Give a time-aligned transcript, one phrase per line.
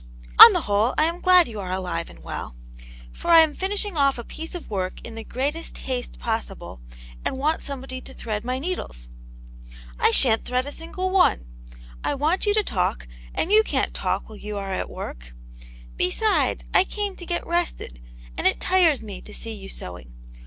[0.43, 2.55] "On the whole, I am glad you are alive and well,
[3.11, 6.81] for I am finishing off a piece of work in the greatest haste possible,
[7.23, 9.09] and want somebody to thread my needles.""
[9.99, 11.45] I sha*n*t thread a single one;
[12.03, 15.33] I want you to talk, and you can*t talk when you are at work.
[15.97, 18.01] Besides, I came to get rested,
[18.39, 20.15] and it tires me to see you sewing.